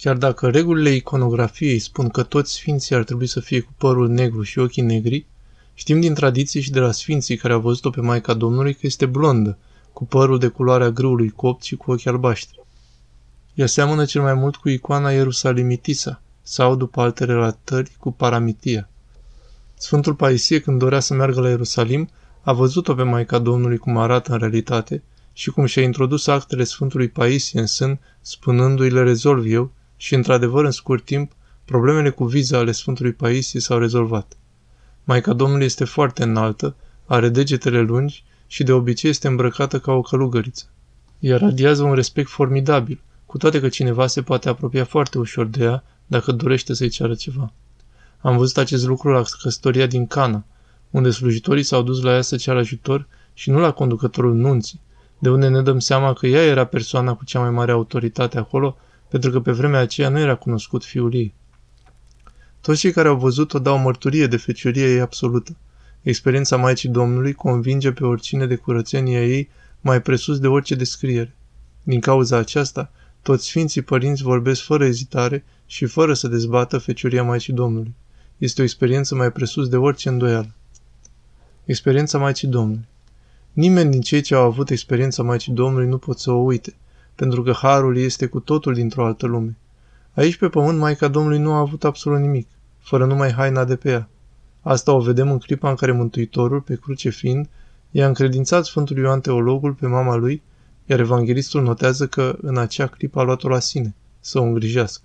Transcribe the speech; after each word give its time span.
Chiar 0.00 0.16
dacă 0.16 0.48
regulile 0.48 0.90
iconografiei 0.90 1.78
spun 1.78 2.08
că 2.08 2.22
toți 2.22 2.52
sfinții 2.52 2.94
ar 2.94 3.04
trebui 3.04 3.26
să 3.26 3.40
fie 3.40 3.60
cu 3.60 3.72
părul 3.76 4.08
negru 4.08 4.42
și 4.42 4.58
ochii 4.58 4.82
negri, 4.82 5.26
știm 5.74 6.00
din 6.00 6.14
tradiții 6.14 6.60
și 6.60 6.70
de 6.70 6.78
la 6.78 6.92
sfinții 6.92 7.36
care 7.36 7.52
au 7.52 7.60
văzut-o 7.60 7.90
pe 7.90 8.00
Maica 8.00 8.34
Domnului 8.34 8.72
că 8.74 8.80
este 8.82 9.06
blondă, 9.06 9.58
cu 9.92 10.04
părul 10.06 10.38
de 10.38 10.48
culoarea 10.48 10.90
grâului 10.90 11.30
copt 11.30 11.62
și 11.62 11.76
cu 11.76 11.90
ochi 11.90 12.06
albaștri. 12.06 12.60
Ea 13.54 13.66
seamănă 13.66 14.04
cel 14.04 14.22
mai 14.22 14.34
mult 14.34 14.56
cu 14.56 14.68
icoana 14.68 15.10
Ierusalimitisa 15.10 16.22
sau, 16.42 16.76
după 16.76 17.00
alte 17.00 17.24
relatări, 17.24 17.92
cu 17.98 18.12
Paramitia. 18.12 18.88
Sfântul 19.74 20.14
Paisie, 20.14 20.60
când 20.60 20.78
dorea 20.78 21.00
să 21.00 21.14
meargă 21.14 21.40
la 21.40 21.48
Ierusalim, 21.48 22.08
a 22.42 22.52
văzut-o 22.52 22.94
pe 22.94 23.02
Maica 23.02 23.38
Domnului 23.38 23.78
cum 23.78 23.96
arată 23.96 24.32
în 24.32 24.38
realitate 24.38 25.02
și 25.32 25.50
cum 25.50 25.66
și-a 25.66 25.82
introdus 25.82 26.26
actele 26.26 26.64
Sfântului 26.64 27.08
Paisie 27.08 27.60
în 27.60 27.66
sân, 27.66 28.00
spunându-i 28.20 28.90
le 28.90 29.02
rezolv 29.02 29.44
eu 29.46 29.72
și, 30.00 30.14
într-adevăr, 30.14 30.64
în 30.64 30.70
scurt 30.70 31.04
timp, 31.04 31.32
problemele 31.64 32.10
cu 32.10 32.24
viza 32.24 32.58
ale 32.58 32.72
Sfântului 32.72 33.12
Paisie 33.12 33.60
s-au 33.60 33.78
rezolvat. 33.78 34.36
Maica 35.04 35.32
Domnului 35.32 35.64
este 35.64 35.84
foarte 35.84 36.22
înaltă, 36.22 36.76
are 37.06 37.28
degetele 37.28 37.80
lungi 37.80 38.24
și 38.46 38.62
de 38.62 38.72
obicei 38.72 39.10
este 39.10 39.28
îmbrăcată 39.28 39.78
ca 39.78 39.92
o 39.92 40.00
călugăriță. 40.00 40.64
Ea 41.18 41.36
radiază 41.36 41.82
un 41.82 41.94
respect 41.94 42.28
formidabil, 42.28 43.00
cu 43.26 43.36
toate 43.38 43.60
că 43.60 43.68
cineva 43.68 44.06
se 44.06 44.22
poate 44.22 44.48
apropia 44.48 44.84
foarte 44.84 45.18
ușor 45.18 45.46
de 45.46 45.64
ea 45.64 45.84
dacă 46.06 46.32
dorește 46.32 46.74
să-i 46.74 46.88
ceară 46.88 47.14
ceva. 47.14 47.52
Am 48.20 48.36
văzut 48.36 48.56
acest 48.56 48.86
lucru 48.86 49.10
la 49.10 49.22
căsătoria 49.42 49.86
din 49.86 50.06
Cana, 50.06 50.44
unde 50.90 51.10
slujitorii 51.10 51.62
s-au 51.62 51.82
dus 51.82 52.02
la 52.02 52.12
ea 52.12 52.22
să 52.22 52.36
ceară 52.36 52.58
ajutor 52.58 53.06
și 53.34 53.50
nu 53.50 53.58
la 53.58 53.70
conducătorul 53.70 54.34
nunții, 54.34 54.80
de 55.18 55.30
unde 55.30 55.48
ne 55.48 55.62
dăm 55.62 55.78
seama 55.78 56.12
că 56.12 56.26
ea 56.26 56.42
era 56.42 56.64
persoana 56.64 57.14
cu 57.14 57.24
cea 57.24 57.40
mai 57.40 57.50
mare 57.50 57.72
autoritate 57.72 58.38
acolo, 58.38 58.76
pentru 59.10 59.30
că 59.30 59.40
pe 59.40 59.52
vremea 59.52 59.80
aceea 59.80 60.08
nu 60.08 60.18
era 60.18 60.34
cunoscut 60.34 60.84
fiul 60.84 61.14
ei. 61.14 61.34
Toți 62.60 62.78
cei 62.78 62.92
care 62.92 63.08
au 63.08 63.16
văzut-o 63.16 63.58
dau 63.58 63.78
mărturie 63.78 64.26
de 64.26 64.36
feciorie 64.36 64.92
ei 64.92 65.00
absolută. 65.00 65.56
Experiența 66.02 66.56
Maicii 66.56 66.88
Domnului 66.88 67.32
convinge 67.32 67.92
pe 67.92 68.04
oricine 68.04 68.46
de 68.46 68.56
curățenia 68.56 69.26
ei 69.26 69.48
mai 69.80 70.02
presus 70.02 70.38
de 70.38 70.46
orice 70.46 70.74
descriere. 70.74 71.36
Din 71.82 72.00
cauza 72.00 72.36
aceasta, 72.36 72.90
toți 73.22 73.46
Sfinții 73.46 73.82
Părinți 73.82 74.22
vorbesc 74.22 74.62
fără 74.62 74.84
ezitare 74.84 75.44
și 75.66 75.86
fără 75.86 76.14
să 76.14 76.28
dezbată 76.28 76.78
fecioria 76.78 77.22
Maicii 77.22 77.52
Domnului. 77.52 77.94
Este 78.38 78.60
o 78.60 78.64
experiență 78.64 79.14
mai 79.14 79.32
presus 79.32 79.68
de 79.68 79.76
orice 79.76 80.08
îndoială. 80.08 80.54
Experiența 81.64 82.18
Maicii 82.18 82.48
Domnului 82.48 82.88
Nimeni 83.52 83.90
din 83.90 84.00
cei 84.00 84.20
ce 84.20 84.34
au 84.34 84.42
avut 84.44 84.70
experiența 84.70 85.22
Maicii 85.22 85.52
Domnului 85.52 85.88
nu 85.88 85.98
pot 85.98 86.18
să 86.18 86.30
o 86.30 86.36
uite, 86.36 86.74
pentru 87.20 87.42
că 87.42 87.52
Harul 87.52 87.96
este 87.96 88.26
cu 88.26 88.40
totul 88.40 88.74
dintr-o 88.74 89.04
altă 89.04 89.26
lume. 89.26 89.56
Aici 90.14 90.36
pe 90.36 90.48
pământ 90.48 90.78
Maica 90.78 91.08
Domnului 91.08 91.38
nu 91.38 91.52
a 91.52 91.58
avut 91.58 91.84
absolut 91.84 92.20
nimic, 92.20 92.48
fără 92.78 93.06
numai 93.06 93.32
haina 93.32 93.64
de 93.64 93.76
pe 93.76 93.90
ea. 93.90 94.08
Asta 94.60 94.92
o 94.92 95.00
vedem 95.00 95.30
în 95.30 95.38
clipa 95.38 95.68
în 95.68 95.74
care 95.74 95.92
Mântuitorul, 95.92 96.60
pe 96.60 96.76
cruce 96.76 97.10
fiind, 97.10 97.48
i-a 97.90 98.06
încredințat 98.06 98.64
Sfântul 98.64 98.96
Ioan 98.96 99.20
Teologul 99.20 99.72
pe 99.72 99.86
mama 99.86 100.14
lui, 100.14 100.42
iar 100.86 101.00
evanghelistul 101.00 101.62
notează 101.62 102.06
că 102.06 102.38
în 102.42 102.58
acea 102.58 102.86
clipă 102.86 103.20
a 103.20 103.22
luat-o 103.22 103.48
la 103.48 103.58
sine, 103.58 103.94
să 104.20 104.38
o 104.38 104.42
îngrijească. 104.42 105.02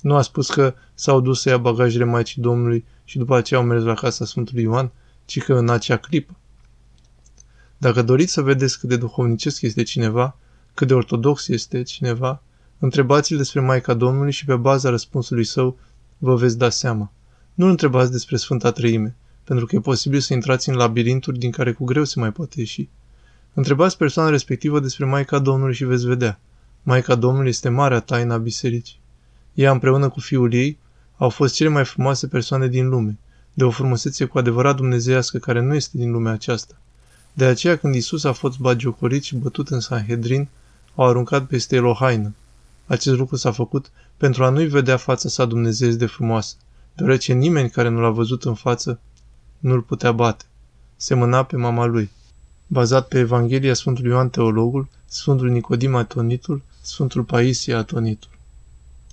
Nu 0.00 0.14
a 0.14 0.22
spus 0.22 0.50
că 0.50 0.74
s-au 0.94 1.20
dus 1.20 1.40
să 1.40 1.48
ia 1.48 1.58
bagajele 1.58 2.04
Maicii 2.04 2.42
Domnului 2.42 2.84
și 3.04 3.18
după 3.18 3.36
aceea 3.36 3.60
au 3.60 3.66
mers 3.66 3.82
la 3.82 3.94
casa 3.94 4.24
Sfântului 4.24 4.62
Ioan, 4.62 4.90
ci 5.24 5.42
că 5.42 5.54
în 5.54 5.68
acea 5.68 5.96
clipă. 5.96 6.36
Dacă 7.78 8.02
doriți 8.02 8.32
să 8.32 8.42
vedeți 8.42 8.78
cât 8.78 8.88
de 8.88 8.96
duhovnicesc 8.96 9.62
este 9.62 9.82
cineva, 9.82 10.36
cât 10.76 10.86
de 10.86 10.94
ortodox 10.94 11.48
este 11.48 11.82
cineva, 11.82 12.42
întrebați-l 12.78 13.36
despre 13.36 13.60
Maica 13.60 13.94
Domnului 13.94 14.32
și 14.32 14.44
pe 14.44 14.54
baza 14.56 14.90
răspunsului 14.90 15.44
său 15.44 15.78
vă 16.18 16.34
veți 16.34 16.58
da 16.58 16.70
seama. 16.70 17.12
Nu 17.54 17.66
întrebați 17.66 18.10
despre 18.10 18.36
Sfânta 18.36 18.70
Treime, 18.70 19.16
pentru 19.44 19.66
că 19.66 19.76
e 19.76 19.80
posibil 19.80 20.20
să 20.20 20.34
intrați 20.34 20.68
în 20.68 20.74
labirinturi 20.74 21.38
din 21.38 21.50
care 21.50 21.72
cu 21.72 21.84
greu 21.84 22.04
se 22.04 22.20
mai 22.20 22.32
poate 22.32 22.60
ieși. 22.60 22.88
Întrebați 23.54 23.96
persoana 23.96 24.30
respectivă 24.30 24.80
despre 24.80 25.04
Maica 25.04 25.38
Domnului 25.38 25.74
și 25.74 25.84
veți 25.84 26.06
vedea. 26.06 26.40
Maica 26.82 27.14
Domnului 27.14 27.48
este 27.48 27.68
marea 27.68 28.00
taina 28.00 28.34
a 28.34 28.38
bisericii. 28.38 29.00
Ea 29.54 29.70
împreună 29.70 30.08
cu 30.08 30.20
fiul 30.20 30.52
ei 30.52 30.78
au 31.16 31.28
fost 31.28 31.54
cele 31.54 31.68
mai 31.68 31.84
frumoase 31.84 32.26
persoane 32.26 32.68
din 32.68 32.88
lume, 32.88 33.18
de 33.54 33.64
o 33.64 33.70
frumusețe 33.70 34.24
cu 34.24 34.38
adevărat 34.38 34.76
dumnezeiască 34.76 35.38
care 35.38 35.60
nu 35.60 35.74
este 35.74 35.96
din 35.96 36.10
lumea 36.10 36.32
aceasta. 36.32 36.74
De 37.32 37.44
aceea 37.44 37.76
când 37.76 37.94
Isus 37.94 38.24
a 38.24 38.32
fost 38.32 38.58
bagiocorit 38.58 39.22
și 39.22 39.36
bătut 39.36 39.68
în 39.68 39.80
Sanhedrin, 39.80 40.48
au 40.96 41.06
aruncat 41.06 41.46
peste 41.46 41.76
el 41.76 41.84
o 41.84 41.92
haină. 41.92 42.34
Acest 42.86 43.16
lucru 43.16 43.36
s-a 43.36 43.52
făcut 43.52 43.90
pentru 44.16 44.44
a 44.44 44.48
nu-i 44.48 44.66
vedea 44.66 44.96
fața 44.96 45.28
sa 45.28 45.44
Dumnezeu 45.44 45.90
de 45.90 46.06
frumoasă, 46.06 46.54
deoarece 46.94 47.32
nimeni 47.32 47.70
care 47.70 47.88
nu 47.88 48.00
l-a 48.00 48.10
văzut 48.10 48.44
în 48.44 48.54
față 48.54 49.00
nu-l 49.58 49.80
putea 49.80 50.12
bate. 50.12 50.44
Semăna 50.96 51.42
pe 51.42 51.56
mama 51.56 51.84
lui. 51.84 52.10
Bazat 52.66 53.08
pe 53.08 53.18
Evanghelia 53.18 53.74
Sfântului 53.74 54.10
Ioan 54.10 54.28
Teologul, 54.28 54.88
Sfântul 55.06 55.48
Nicodim 55.48 55.94
Atonitul, 55.94 56.62
Sfântul 56.80 57.22
Paisie 57.22 57.74
Atonitul. 57.74 58.30